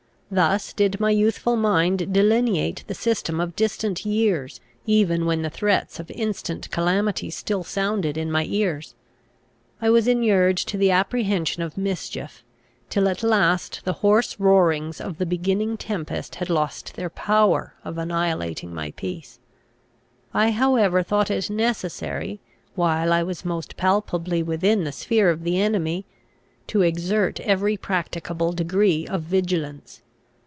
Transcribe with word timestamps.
Thus 0.33 0.71
did 0.71 1.01
my 1.01 1.09
youthful 1.11 1.57
mind 1.57 2.13
delineate 2.13 2.85
the 2.87 2.93
system 2.93 3.41
of 3.41 3.53
distant 3.53 4.05
years, 4.05 4.61
even 4.85 5.25
when 5.25 5.41
the 5.41 5.49
threats 5.49 5.99
of 5.99 6.09
instant 6.09 6.71
calamity 6.71 7.29
still 7.29 7.65
sounded 7.65 8.15
in 8.15 8.31
my 8.31 8.45
ears. 8.45 8.95
I 9.81 9.89
was 9.89 10.07
inured 10.07 10.55
to 10.55 10.77
the 10.77 10.89
apprehension 10.89 11.61
of 11.63 11.77
mischief, 11.77 12.45
till 12.89 13.09
at 13.09 13.23
last 13.23 13.81
the 13.83 13.91
hoarse 13.99 14.39
roarings 14.39 15.01
of 15.01 15.17
the 15.17 15.25
beginning 15.25 15.75
tempest 15.75 16.35
had 16.35 16.49
lost 16.49 16.95
their 16.95 17.09
power 17.09 17.73
of 17.83 17.97
annihilating 17.97 18.73
my 18.73 18.91
peace. 18.91 19.37
I 20.33 20.51
however 20.51 21.03
thought 21.03 21.29
it 21.29 21.49
necessary, 21.49 22.39
while 22.75 23.11
I 23.11 23.21
was 23.21 23.43
most 23.43 23.75
palpably 23.75 24.43
within 24.43 24.85
the 24.85 24.93
sphere 24.93 25.29
of 25.29 25.43
the 25.43 25.59
enemy, 25.59 26.05
to 26.67 26.83
exert 26.83 27.41
every 27.41 27.75
practicable 27.75 28.53
degree 28.53 29.05
of 29.05 29.23
vigilance. 29.23 30.01